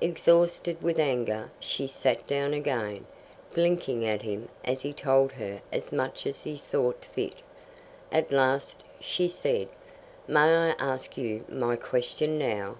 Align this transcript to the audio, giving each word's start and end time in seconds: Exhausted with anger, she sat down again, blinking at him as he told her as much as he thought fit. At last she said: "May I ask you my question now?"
Exhausted 0.00 0.80
with 0.82 0.98
anger, 0.98 1.50
she 1.60 1.86
sat 1.86 2.26
down 2.26 2.54
again, 2.54 3.04
blinking 3.52 4.06
at 4.08 4.22
him 4.22 4.48
as 4.64 4.80
he 4.80 4.90
told 4.90 5.32
her 5.32 5.60
as 5.70 5.92
much 5.92 6.26
as 6.26 6.44
he 6.44 6.56
thought 6.56 7.04
fit. 7.12 7.34
At 8.10 8.32
last 8.32 8.84
she 9.00 9.28
said: 9.28 9.68
"May 10.26 10.48
I 10.70 10.74
ask 10.78 11.18
you 11.18 11.44
my 11.46 11.76
question 11.76 12.38
now?" 12.38 12.78